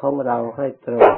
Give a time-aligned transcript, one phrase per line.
[0.00, 1.10] ของเราให้ตรง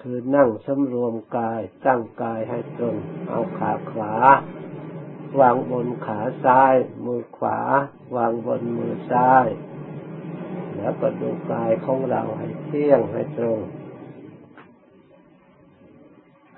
[0.00, 2.96] คือนั่งสำรวมกายตั้งกายให้ตรง
[3.28, 4.12] เอาขาขวา
[5.40, 6.74] วางบนขาซ้าย
[7.04, 7.58] มือขวา
[8.16, 9.46] วางบนมือซ้าย
[10.76, 13.60] แล้วก็ดูกายของเราให้เที่ยงให้ตรง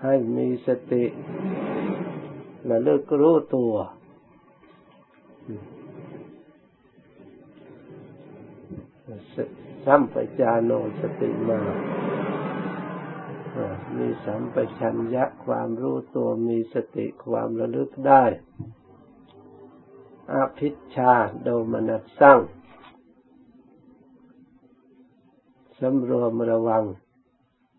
[0.02, 1.04] ให้มีสติ
[2.66, 3.74] และเลิกรู้ตัว
[9.86, 11.60] สัมปจาโนสติมา
[13.96, 18.24] มีสัมปชัญญะความรู้ตัวมีสติความระลึกได้
[20.32, 22.40] อาภิชาโดมนัสสั่ง
[25.78, 26.84] สำรวมระวัง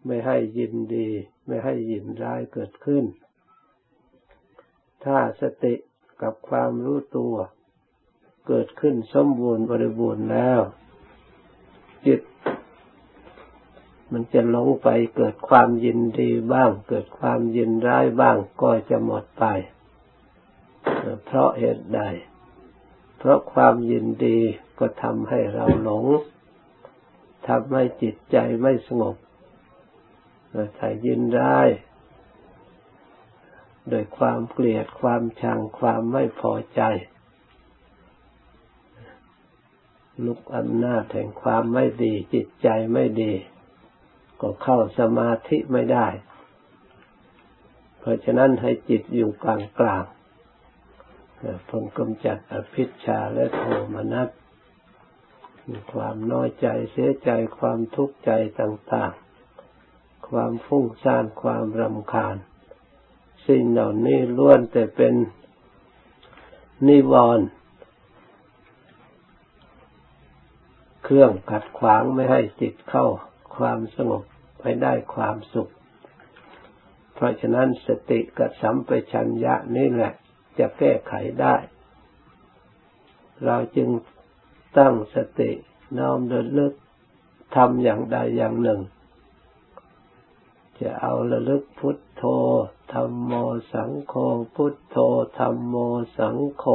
[0.06, 1.10] ไม่ให้ยินดี
[1.46, 3.06] ไม่ให้ยินร้ายเกิดขึ้น
[5.04, 5.74] ถ้าสติ
[6.22, 7.36] กับความรู้ตัว
[8.48, 10.62] เกิดขึ้นสมบูรณ์บริบูรณ์แล้ว
[12.08, 12.22] จิต
[14.12, 19.46] มันจะหลงไปเกิดความยินดีบ้าง เกิดความยินร้ายบ้างก็จะหมดไป
[21.26, 22.02] เพราะเหตุใด
[23.18, 24.40] เพราะความยินดี
[24.80, 26.06] ก็ทำให้เราหลง
[27.48, 29.16] ทำให้จิตใจไม่สงบ
[30.78, 31.68] ถ้ายินร้าย
[33.90, 36.82] โดยความเกลียดความชังความไม่พอใจ
[40.26, 43.34] ลุกอำนาจแห่งความไม่ดี จิตใจไม่ดี
[44.42, 46.08] ก็เข้าสมาธิไม่ได้
[48.00, 50.04] เพราะฉะนั้นให้จิตอยู่กลางกลาง
[51.70, 53.62] พงกำจัดอภิชาและโท
[53.94, 54.30] มนัส
[55.94, 62.36] ความน้อยใจเสียใจความทุกข์ใจต่างๆ ความฟุ้งซ่านความรำคาญ
[63.48, 65.14] สิ่งเหล่านี้ล้วนแต่เป็น
[66.88, 67.46] นิวรณ์
[71.01, 73.06] เค รื่องขัดขวางไม่ให้จิตเข้า
[73.56, 74.24] ความสงบ
[74.60, 75.72] ไปได้ความสุข
[77.14, 80.14] เพราะฉะนั้นสติกับสัมปชัญญะนี่แหละ
[80.60, 81.56] จะแก้ไขได้
[83.46, 83.90] เราจึง
[84.78, 85.52] ตั้งสติ
[85.98, 86.74] น้อมระลึก
[87.56, 88.82] ทำอย่างใดอย่างหนึ่ง
[90.80, 92.24] จะเอาระลึกพุทโธ
[92.94, 93.34] ธรรมโม
[93.74, 94.14] สังโฆ
[94.56, 94.98] พุทโธ
[95.40, 95.76] ธรรมโม
[96.18, 96.66] สังโฆ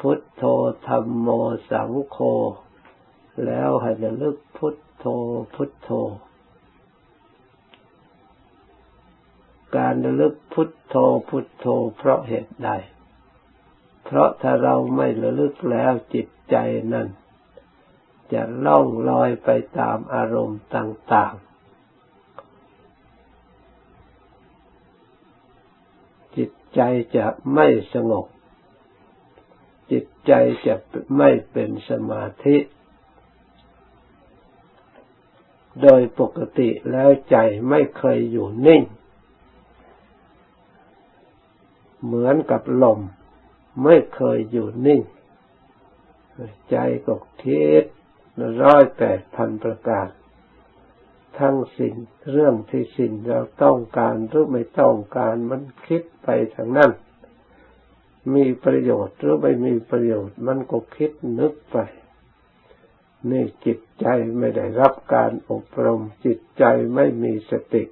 [0.00, 0.42] พุทโธ
[0.88, 1.28] ธรรมโม
[1.70, 2.18] สังโฆ
[3.44, 5.04] แล้วให้ระลึกพุทโธ
[5.54, 5.90] พุทโธ
[9.76, 10.94] การระลึกพุทโธ
[11.28, 11.66] พุทโธ
[11.96, 12.70] เพราะเหตุใด
[14.04, 16.56] เพราะถ้าเราไม่ระลึกแล้วจิตใจ
[16.92, 17.08] นั้น
[18.32, 19.48] จะล่องลอยไป
[19.78, 21.46] ตามอารมณ์ต่าง ๆ
[26.36, 26.80] จิตใจ
[27.16, 28.26] จะไม่สงบ
[29.92, 30.32] จิตใจ
[30.66, 30.74] จะ
[31.16, 32.56] ไม่เป็นสมาธิ
[35.82, 37.36] โดยปกติแล้วใจ
[37.68, 38.82] ไม่เคยอยู่นิ่ง
[42.04, 43.00] เหมือนกับลม
[43.84, 45.00] ไม่เคยอยู่นิ่ง
[46.70, 46.76] ใจ
[47.06, 47.84] ก็คิด
[48.62, 50.08] ร้อยแปดพันประการ
[51.38, 51.94] ทั้งสิ่ง
[52.30, 56.90] เรื่องที่สิ่งเราต้องการหรือไม่ต้องการมันคิดไปทางนั้น
[58.34, 61.76] มีประโยชน์หรือไม่มีประโยชน์มันก็คิดนึกไป
[63.30, 64.06] นี่จิตใจ
[64.38, 66.64] ไม่ได้รับการอบรม จิตใจ
[66.94, 67.84] ไม่มีสติ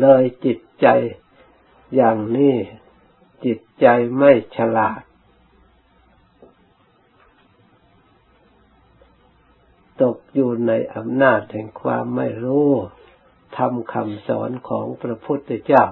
[0.00, 0.86] เลยจิตใจ
[1.94, 2.56] อย่างนี้
[3.44, 3.86] จิตใจ
[4.18, 5.02] ไม่ฉลาด
[10.02, 12.70] ตกอยู่ในอำนาจแห่งความไม่รู้
[13.56, 15.84] ทำคำสอนของพระพุทธเจ้า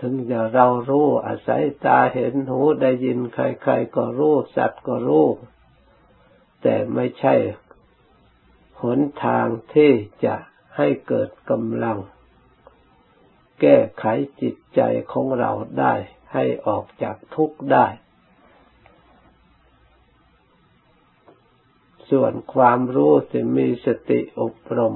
[0.00, 5.26] ถึงจะเรารู้อาศัยตาเห็นหูได้ยินใคร ๆ ก็รู้สัตว์ก็รู้
[6.62, 7.34] แต่ไม่ใช่
[8.82, 9.92] หนทางที่
[10.24, 10.34] จะ
[10.76, 11.98] ให้เกิดกำลัง
[13.60, 14.04] แก้ไข
[14.40, 14.80] จิตใจ
[15.12, 15.50] ของเรา
[15.80, 15.94] ได้
[16.32, 17.86] ให้ออกจากทุกข์ได้
[22.10, 24.94] ส่วนความรู้ที่มีสติอบรม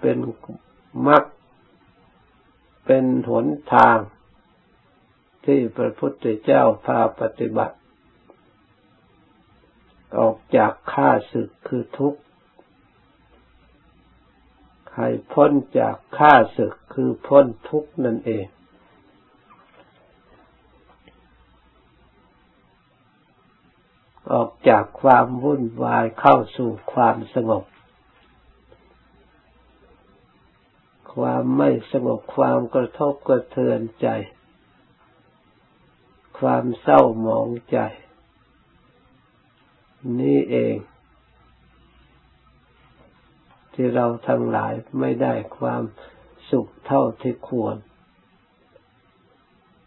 [0.00, 0.18] เป็น
[1.06, 1.24] มรรค
[2.86, 3.98] เป็นหนทาง
[5.44, 7.76] ที่พระพุทธเจ้าพาปฏิบัติ
[10.18, 12.20] ออกจากข้าศึกคือทุกข์
[14.96, 18.46] ให้พ้นจากข้าศึกคือพ้นทุกข์นั่นเอง
[24.32, 27.64] ออกจากความวุ่นวายเข้าสู่ความสงบ
[31.14, 34.08] ความไม่สงบความกระทบกระเทือนใจ
[36.38, 37.78] ความเศร้าหมองใจ
[40.20, 40.76] นี่เอง
[43.72, 45.82] ที่เราทั้งหลายไม่ได้ความ
[46.50, 47.76] สุขเท่าที่ควร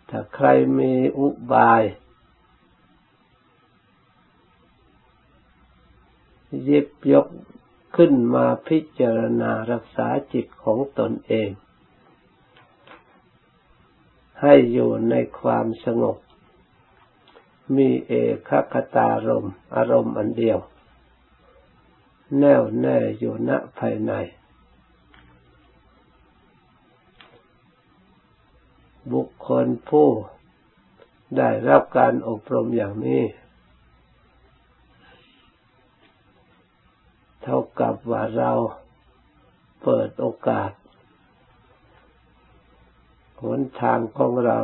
[0.10, 0.48] ถ้าใคร
[0.80, 1.82] มีอุบาย
[6.70, 7.28] ยิบยก
[7.96, 11.50] ขึ้นมาพิจารณารักษาจิตของตนเอง
[14.42, 16.18] ให้อยู่ในความสงบ
[17.76, 18.14] มีเอ
[18.48, 19.46] กคตารม
[19.76, 20.60] อารมณ์อันเดียว
[22.40, 24.12] แน่วแน่อยู่ณภายใน
[29.14, 30.10] บุคคลผู้
[31.38, 33.24] ได้รับการอบรมอย่างนี้
[37.44, 38.52] เท่ากับว่าเรา
[39.84, 40.72] เปิดโอกาส
[43.44, 44.58] หนทางของเรา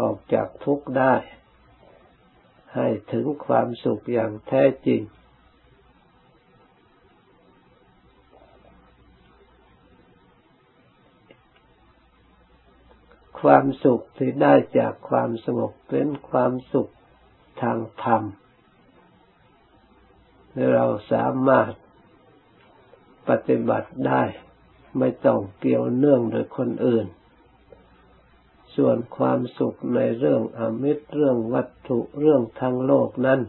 [0.00, 1.14] ออกจากทุกข์ได้
[2.74, 5.02] ให้ถึงความสุขอย่างแท้จริง
[13.40, 16.90] ความสุขที่ได้จากความสงบเป็นความสุข
[17.62, 18.22] ทางธรรม
[20.74, 21.72] เราสามารถ
[23.28, 24.22] ปฏิบัติได้
[24.98, 27.06] ไม่ต้องเกี่ยวเนื่องโดยคนอื่น
[28.82, 33.40] ส่วนความสุขในเรื่องอมิตรเรื่องวัตถุเรื่องทางโลกนั้น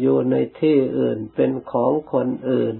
[0.00, 2.74] อยู่ในที่อื่นเป็นของคนอื่น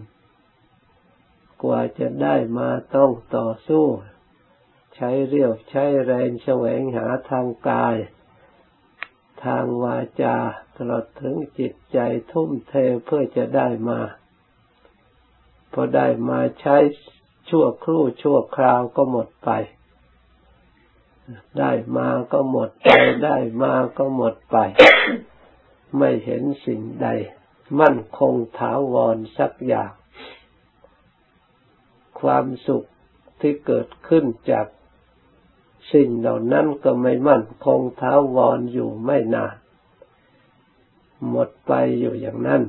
[1.63, 3.87] กว่าจะได้มาต้องต่อสู้
[4.95, 7.97] ใช้เรียวใช้แรงแสวงหาทางกาย
[9.45, 10.37] ทางวาจา
[10.77, 11.99] ตลอดถึงจิตใจ
[12.33, 12.75] ทุ่มเท
[13.05, 14.01] เพื่อจะได้มา
[15.73, 16.77] พอได้มาใช้
[17.49, 19.51] ชั่วครู่ชั่วคราวก็หมดไป
[21.59, 22.91] ได้มาก็หมดไป
[23.25, 24.57] ได้มาก็หมดไป
[25.99, 27.09] ไม่เห็นสิ่งใด
[27.81, 29.93] มั่นคงถาวรสักอย่าง
[32.21, 32.85] ความสุข
[33.41, 34.67] ที่เกิดขึ้นจาก
[35.93, 39.57] สิ่งเหล่านั้นก็ไม่มั่นคงท้าวรอยู่ไม่นาน
[41.31, 42.63] หมดไปอยู่อย่างนั้น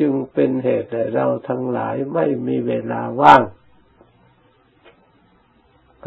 [0.00, 3.42] จึงเป็นเหตุให้เราทั้งหลายไม่มีเวลาว่าง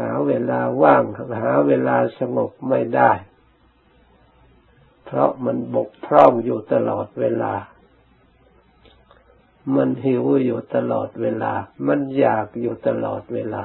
[0.00, 1.02] หาเวลาว่าง
[1.42, 3.12] หาเวลาสงบไม่ได้
[5.04, 7.54] เพราะมันบกพร่องอยู่ตลอดเวลา
[9.74, 11.52] มันหิวอยู่ตลอดเวลา
[11.86, 13.64] มันอยากอยู่ตลอดเวลา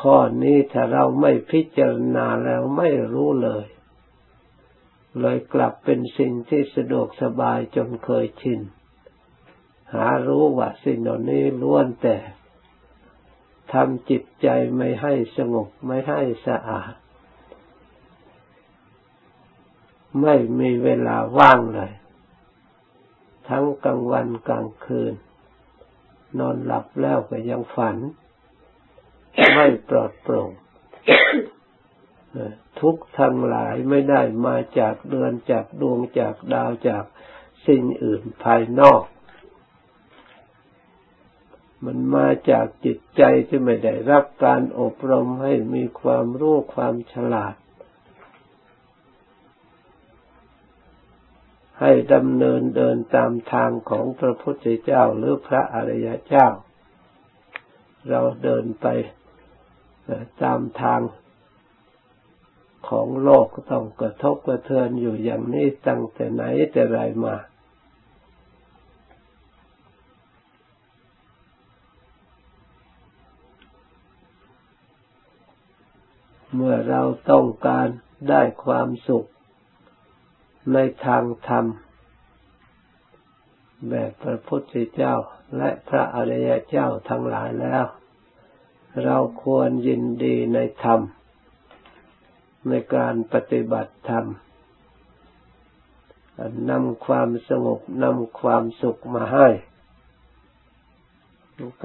[0.00, 3.66] ข้อนี้ถ้าเราไม่พิจารณาแล้วไม่รู้เลย
[5.20, 8.60] เลยกลับเป็นสิ่งที่สะดวกสบายจนเคยชิน
[9.94, 12.16] หารู้ว่าสิ่งเหล่านี้ล้วนแต่
[13.72, 16.92] ทำจิตใจไม่ให้สงบไม่ให้สะอาด
[20.22, 21.92] ไม่มีเวลาว่างเลย
[23.48, 25.14] ทั้งกลางวันกลางคืน
[26.38, 27.96] นอนหลับแล้วก็ยังฝัน
[29.54, 30.50] ไม่ปลอดโปร่ง
[32.80, 37.04] ทุกทั้งหลายไม่ได้มาจากเดือนจากดวงจากดาวจาก
[37.66, 39.02] สิ่งอื่นภายนอก
[41.84, 47.54] มันมาจากจิตใจที่ไม่ได้รับการอบรมให้มีความรู้ความฉลาด
[51.80, 56.48] ให้ดำเนินเดินตามทางของพระพุทธเจ้าหรือพระอริยเจ้า
[58.08, 58.86] เราเดินไป
[60.42, 61.00] ตามทาง
[62.90, 67.36] ของโลกก็ต้องกระทบกระเทือนอยู่อย่างนี้ตั้งแต่ไหนแต่ไรมา
[76.54, 77.88] เมื่อเราต้องการ
[78.28, 79.26] ได้ความสุข
[80.72, 81.64] ในทางธรรม
[83.88, 85.14] แบบพระพุทธเจ้า
[85.56, 87.84] และพระอริยเจ้าทั้งหลายแล้ว
[89.04, 91.00] เราควรยินดีในธรรม
[92.68, 94.26] ในการปฏิบัติธรรม
[96.70, 99.48] นำความสงบนำความสุขมาให้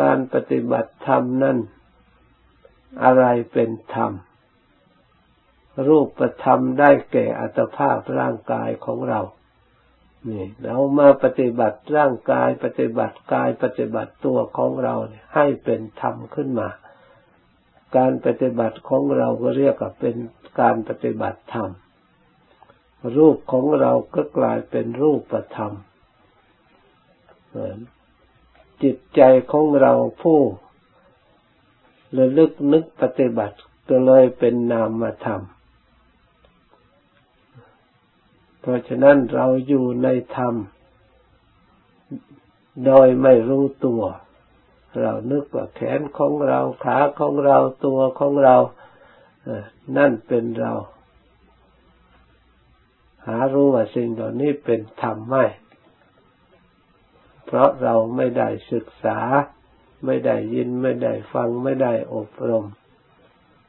[0.01, 1.57] การปฏิบัติธรรมนั้น
[3.03, 4.11] อะไรเป็นธรรม
[5.87, 9.21] รูปธรรมได้แก่อัตภาพร่างกายของเรา
[10.29, 14.95] นี่ เรามาปฏิบัติร่างกายปฏิบัติกายปฏิบัติตัวของเรา
[15.35, 16.69] ให้เป็นธรรมขึ้นมา
[17.97, 20.15] การปฏิบัติของเราก็เรียกว่าเป็น
[20.59, 21.69] การปฏิบัติธรรม
[23.17, 25.73] รูปของเราก็กลายเป็นรูปธรรม
[28.83, 29.21] จิตใจ
[29.51, 30.39] ของเราผู้
[32.17, 33.57] ระลึกนึกปฏิบัติ
[33.89, 35.41] ก็เลยเป็นนามธรรม
[38.59, 40.53] เพราะฉะนั้นเราอยู่ในธรรม
[42.85, 44.03] โดยไม่รู้ตัว
[44.99, 48.55] เรานึกว่าแขนของเราขาของเราตัวของเรา
[49.97, 50.73] นั่นเป็นเรา
[53.27, 55.45] หารู้ว่าสิ่งเหล่านี้เป็นธรรมไม่
[57.45, 59.19] เพราะเราไม่ได้ศึกษา
[60.05, 62.65] ไม่ได้ยินไม่ได้ฟังไม่ได้อบรม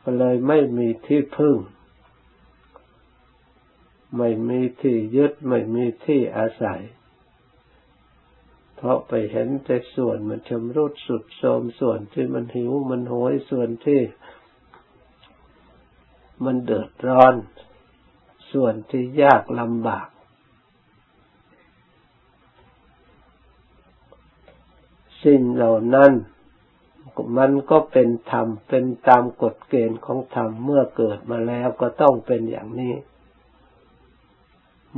[0.03, 1.57] ก็เลยไม่มีที่พึ่ง
[4.17, 6.81] ไม่มีที่ยึดไม่มีที่อาศัย
[8.85, 14.01] เพราะไปเห็นแต่ส่วนมันชำรุดสุดโทมส่วนที่มันหิวมันโหยส่วนที่
[16.45, 17.35] มันเดือดร้อน
[18.53, 20.09] ส่วนที่ยากลำบาก
[25.25, 26.13] สิ่งเหล่านั้น
[27.39, 32.95] มันก็เป็นธรรมเป็นตามกฎเกณฑ์ของธรรมเมื่อเกิดมาแล้วก็ต้องเป็นอย่างนี้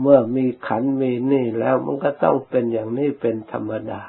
[0.00, 4.02] เมื่อมีขันมีนี่แล้วมันก็ต้องเป็นอย่างนี้เป็นธรรมดา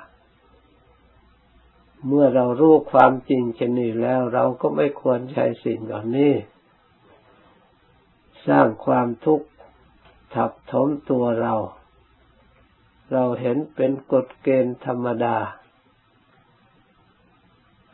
[2.07, 6.33] เมื่อเรารู้ความจริงชนี้แล้วเราก็ไม่ควรใช้สิ่งเหล่านี้
[8.47, 9.47] สร้างความทุกข์
[10.33, 11.55] ทับถมตัวเรา
[13.11, 15.37] เราเห็นเป็นกฎเกณฑ์ธรรมดา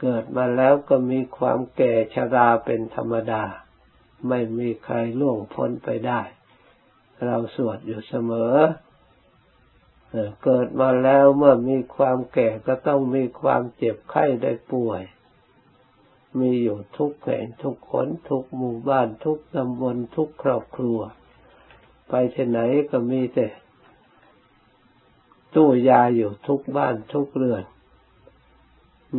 [0.02, 3.44] เกิดมาแล้วก็มีความแก่ชราเป็นธรรมดา
[4.28, 6.22] ไม่มีใครล่วงพ้นไปได้
[7.26, 8.56] เราสวดอยู่เสมอ
[10.44, 15.02] เกิดมาแล้วเมื่อมีความแก่ก็ต้องมีความเจ็บไข้ได้ป่วย
[16.40, 21.00] มีอยู่ทุกแห่งทุกคนทุกหมู่บ้านทุกตำบลทุกครอบครัว
[22.10, 22.60] ไปที่ไหน
[22.92, 23.48] ก็มีแต่
[25.56, 27.64] ตู้ยาอยู่ทุกบ้านทุกเรือน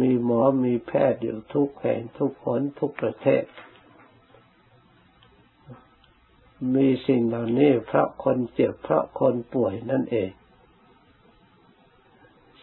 [0.01, 3.43] มีหมอมีแพทย์อยู่ทุกแห่งทุกคนทุกประเทศ
[6.75, 10.31] มีสิ่งเหล่านี้เพราะคนเจ็บเพราะคนป่วยนั่นเอง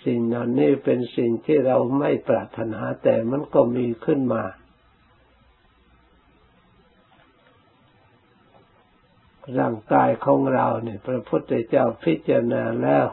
[0.06, 4.44] สิ่งเหล่านี้เป็นสิ่งที่เราไม่ปรารถนาแต่มันก็มีขึ้นมา
[9.60, 13.06] ร่างกายของเราเนี่ยพระพุทธเจ้าพิจารณาแล้ว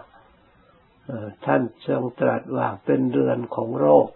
[1.45, 4.09] ท่านทรงตรัสว่าเป็นเรือนของโรค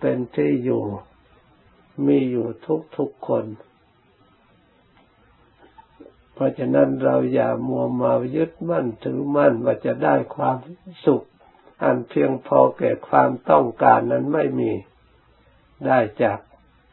[0.00, 0.84] เป็นที่อยู่
[2.06, 3.44] มีอยู่ทุกทุกคน
[6.34, 10.56] เพราะฉะนั้นเราอย่ามัวมายึดมั่นถือมั่นว่าจะได้ความ
[11.06, 11.24] สุข
[11.82, 14.72] อันเพียงพอแก่ความต้องการนั้นไม่มี
[15.86, 16.38] ได้จาก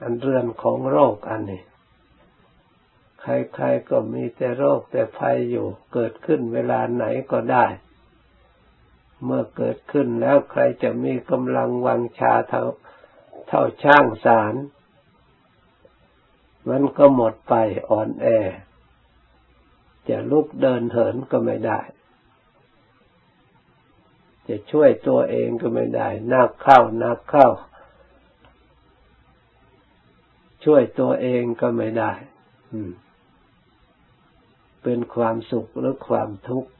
[0.01, 1.63] อันเรือนของโรคอันนี้
[3.21, 7.65] ใครๆก็มีแต่โรคแต่ภัยอยู่ เกิดขึ้นเวลาไหนก็ได้
[9.23, 12.63] เมื่อเกิดขึ้นแล้วใครจะมีกำลังวังชาเท่า
[13.47, 14.53] เท่าช่างสาร
[16.69, 17.53] มันก็หมดไป
[17.89, 18.27] อ่อนแอ
[20.09, 21.79] จะลุกเดินเหินก็ไม่ได้
[24.47, 27.47] จะช่วยตัวเองก็ไม่ได้นักเข้านักเข้า
[30.65, 32.11] ช่วยตัวเองก็ไม่ได้
[34.83, 36.71] เป็นความสุขหรือความทุกข์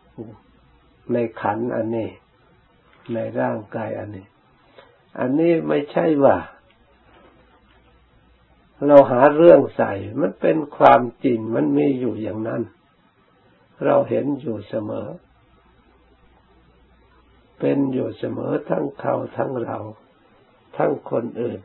[1.13, 2.09] ในขันอันนี้
[3.13, 4.27] ในร่างกายอันนี้
[5.19, 6.37] อันนี้ไม่ใช่ว่า
[8.87, 12.61] เราหาเรื่องใส่ มันเป็นความจริงมันมีอยู่อย่างนั้น
[13.85, 15.07] เราเห็นอยู่เสมอ
[17.59, 19.77] เป็นอยู่เสมอทั้งเขาทั้งเรา
[20.77, 21.59] ทั้งคนอื่น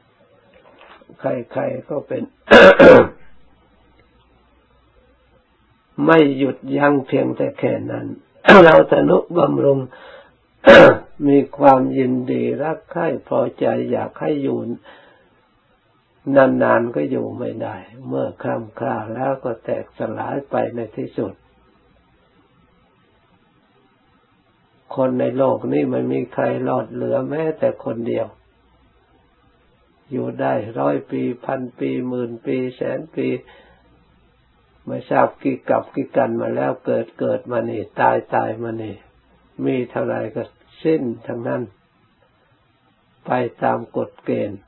[1.20, 2.22] ใครๆก็เป็น
[6.04, 8.06] ไม่หยุดยั้งเพียงแต่แค่นั้น
[8.64, 9.78] เราทนุบำรุง
[11.28, 14.58] มีความยินดีรักใคร่พอใจอยากให้อยู่
[16.36, 17.76] นานๆก็อยู่ไม่ได้
[18.08, 21.34] เมื่อคล่ำคลาแล้วก็แตกสลายไปในที่สุด
[24.96, 28.26] คนในโลกนี้ไม่มีใครรอดเหลือแม้แต่คนเดียว
[30.10, 33.28] อยู่ได้ร้อยปีพันปีหมื่นปีแสนปี
[34.86, 38.94] ไม่ทราบกี่กับกี่กันมาแล้วเกิดเกิดมานี่ ตายตายมานี่
[39.64, 40.42] มีเท่าไรก็
[40.82, 41.62] สิ้นทั้งนั้น
[43.26, 43.30] ไป
[43.62, 44.60] ตามกฎเกณฑ์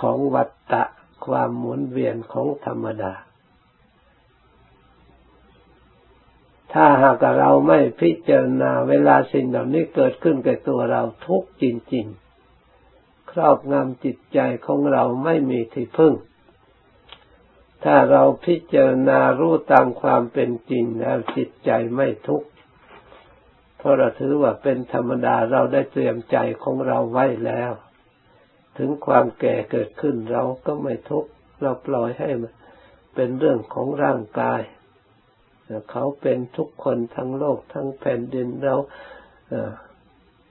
[0.00, 0.84] ของวัตตะ
[1.26, 3.12] ความหมุนเวียนของธรรมดา
[6.72, 11.64] ถ้าหากเราไม่พิจารณาเวลาสิ่งเหล่านี้เกิดขึ้นกับตัวเราทุกจ
[11.94, 12.06] ริง
[12.68, 16.14] ๆ ครอบงำจิตใจของเราไม่มีที่พึ่ง
[17.84, 22.48] ถ้าเราพิจารณารู้ตามความเป็นจริงแล้วจิตใจไม่ทุกข์
[23.78, 27.72] เพราะเราถือว่าเป็นธรรมดาเราได้เตรียมใจของเราไว้แล้ว
[28.78, 31.30] ถึงความแก่เกิดขึ้นเราก็ไม่ทุกข์
[31.62, 32.52] เราปล่อยให้มัน
[33.14, 34.60] เป็นเรื่องของร่างกาย
[35.90, 38.76] เขาเป็นทุกคนทั้งโลกทั้งแผ่นดินเรา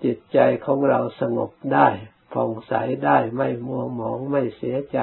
[0.03, 1.87] จิตใจของเราสงบได้
[2.33, 2.73] ผ่องใส
[3.05, 4.99] ได้ไม่มัวหมองไม่เสียใจ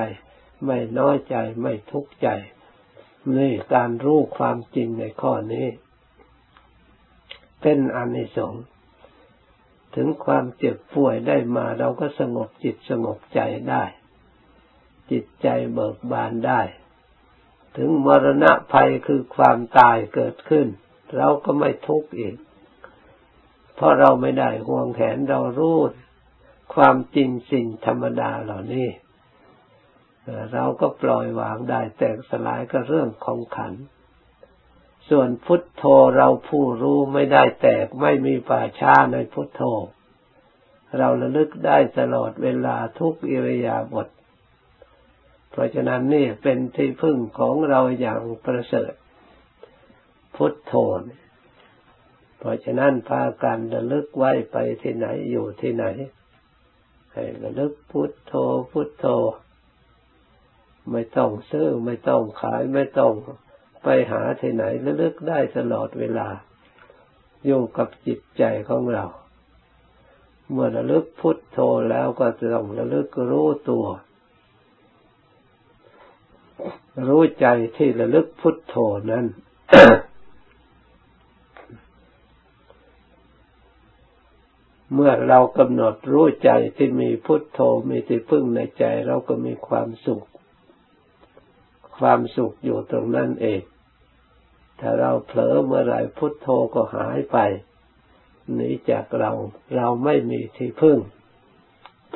[0.64, 2.28] ไม่น้อยใจไม่ทุกข์ใจ
[3.36, 5.66] นี่การรู้ความจริงในข้อนี้
[7.60, 8.64] เป็นอนิสงส์
[9.94, 13.84] ถึงความเจ็บป่วยได้มาเราก็สงบจิตสงบใจได้
[15.10, 16.60] จิตใจเบิกบานได้
[17.76, 20.66] ถึงมรณะภัยคือความตายเกิดขึ้น
[21.16, 22.36] เราก็ไม่ทุกข์อีก
[23.74, 25.78] เพราะเราไม่ได้ห่วงแหนเรารู้
[26.74, 28.88] ความจริงสิ่งธรรมดาเหล่านี้
[30.52, 33.74] เราก็ปล่อยวางได้แตกสลายก็เรื่องของขัน
[35.08, 35.84] ส่วนพุทโธ
[36.16, 39.62] เราผู้รู้ไม่ได้แตกไม่มีป่าช้าในพุทโธ
[40.98, 44.08] เราระลึกได้ตลอดเวลาทุกอิริยาบถ
[45.58, 48.92] ราะฉะนั้นนี่เป็นที่พึ่งของเราอย่างประเสริฐ
[50.36, 50.74] พุทโธ
[52.38, 55.84] เพราะฉะนั้นพากันระลึกไว้ไปที่ไหนอยู่ที่ไหน
[57.12, 58.34] ให้ระลึกพุทโธ
[58.72, 59.06] พุทโธ
[60.92, 63.12] ไม่ต้องซื้อไม่ต้องขายไม่ต้อง
[63.84, 66.28] ไปหาที่ไหนระลึกได้ตลอดเวลา
[67.46, 69.04] อยู่กับจิตใจของเรา
[70.50, 71.58] เมื่อระลึกพุทโธ
[71.90, 73.86] แล้วก็จะต้องระลึกรู้ตัว
[77.06, 77.46] รู้ใจ
[77.76, 78.74] ที่ระลึกพุทโธ
[79.10, 79.24] นั้น
[84.94, 90.24] เมื่อเรากำหนดรู้ใจที่มีพุทโธมีที่พึ่งในใจเราก็มีความสุข
[91.98, 93.62] ความสุขอยู่ตรงนั้นเอง
[94.80, 97.38] ถ้าเราเผลอเมื่อไรพุทโธก็หายไป
[98.54, 99.32] หนีจากเรา
[99.76, 100.98] เราไม่มีที่พึ่ง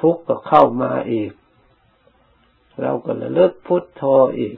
[0.01, 1.31] ทุกข์ก็เข้ามาอีก
[2.81, 4.03] เราก็ระลึกพุทโธ
[4.39, 4.57] อีก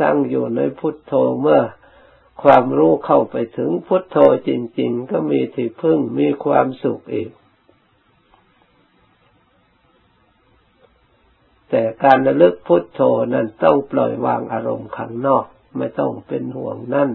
[0.00, 1.62] ตั้งอยู่ในพุทโธเมื่อ
[2.42, 4.16] ความรู้เข้าไปถึงพุทโธ
[4.48, 7.30] จริง ๆ ก็มีที่พึ่งมีความสุขอีก
[11.70, 13.00] แต่การระลึกพุทโธ
[13.32, 15.44] นั้นต้องปล่อยวางอารมณ์ข้างนอก
[15.78, 17.10] ไม่ต้องเป็นห่วงนั่น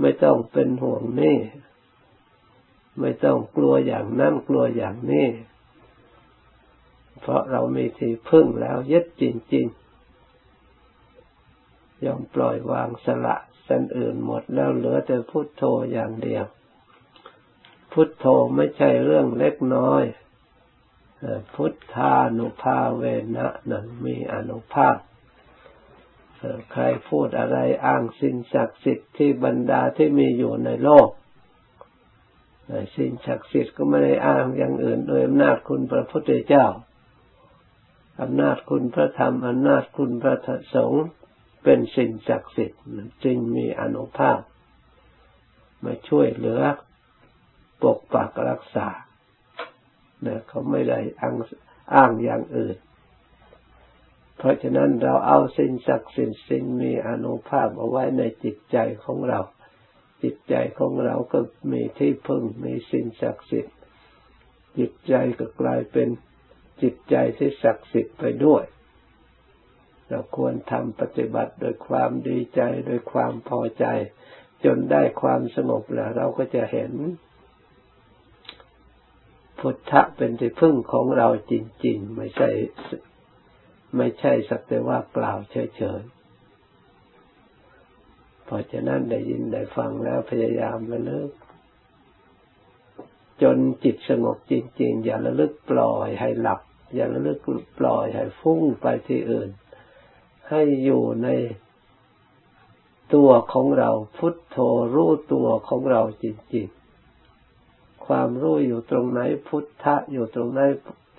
[0.00, 1.38] ไม่ต้องเป็นห่วงนี่
[3.00, 5.26] ไม่ต้องกลัวอย่างนั้นกลัวอย่างนี้
[7.26, 13.36] เพราะเรามีที่พึ่งแล้วยึดจริงๆยอมปล่อยวางสละ
[13.68, 16.44] สันอื่นหมดแล้วเหลือแต่พุทโธอย่างเดียว
[17.92, 20.02] พุทโธไม่ใช่เรื่องเล็กน้อย
[21.54, 23.02] พุทธานุภาเว
[23.36, 24.96] นะนั้นมีอนุภาพ
[26.72, 31.08] ใครพูดอะไรอ้างสิ่งศักดิ์สิทธิ์ที่บรรดาที่มีอยู่ในโลก
[32.96, 36.66] สิ่งศักดิ์สิทธิ์ก็ไม่ได้อ้างอย่างอื่นโดยอำนาจคุณพระพุทธเจ้า
[38.20, 40.36] อำนาจคุณพระธรรมอำนาจคุณพระ
[40.74, 41.06] สงฆ์
[41.64, 42.82] เป็นสิ่งศักดิ์สิทธิ์
[43.24, 44.40] จึงมีอนุภาพ
[45.84, 46.62] มาช่วยเหลือ
[47.82, 48.88] ปกปักรักษา
[50.22, 51.34] เนี่ยเขาไม่ได้อ้าง
[51.94, 52.76] อ้างอย่างอื่น
[54.38, 59.40] เพราะฉะนั้นเราเอาสิ่งศักดิ์สิทธิ์สิ่งมีอนุภาพเอาไว้ในจิตใจของเรา
[60.22, 61.38] จิตใจของเราก็
[61.72, 63.74] มีที่พึ่งมีสิ่งศักดิ์สิทธิ์
[64.78, 66.08] จิตใจก็กลายเป็น
[66.84, 68.64] จิตใจที่ศักดิ์สิทธิ์ไปด้วย
[70.08, 73.86] เราควรทำปฏิบัติโดยความดีใจโดยความพอใจ
[74.64, 76.92] จนได้ความสงบแล้ว เราก็จะเห็น
[79.58, 81.54] พุทธะเป็นที่พึ่งของเราจ
[81.86, 82.50] ริง ๆ ไม่ใช่
[83.96, 91.30] ไม่ใช่สักแต่ว่ากล่าวเฉยๆเพราะฉะนั้นได้ยินได้ฟังแล้วพยายามระลึก
[93.42, 96.60] จนจิตสงบจริง ๆ อย่าระลึกปล่อยให้หลับ
[96.94, 97.38] อย่าระลึก
[97.78, 99.50] ปล่อยให้ฟุ้งไปที่อื่น
[100.50, 101.28] ให้อยู่ใน
[103.14, 104.56] ตัวของเราพุทโธ
[104.94, 110.60] รู้ตัวของเราจริงๆความรู้อยู่ตรงไหนพุทธะอยู่ตรงไหน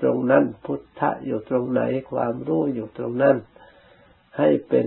[0.02, 3.38] ตรงนั้น พุทธะอยู่ตรงไหนความรู้อยู่ตรงนั้น
[4.38, 4.86] ให้เป็น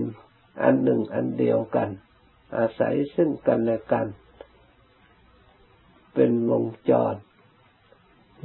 [0.61, 1.89] อันหนึ่งอันเดียวกัน
[2.57, 4.07] อาศัยซึ่งกันและกัน
[6.13, 7.15] เป็นวงจร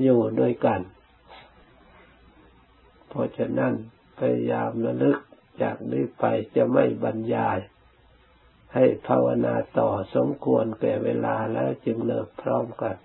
[0.03, 0.81] อยู่ด้วยกัน
[3.17, 3.75] เพราะฉะนั้น
[4.19, 5.19] พยายามระลึก
[5.63, 6.25] จากนี้ไป
[6.57, 7.59] จะไม่บรรยาย
[8.75, 12.97] ให้ภาวนาต่อสมควรแก่เวลาแล้วจึงเลิกพร้อมกัน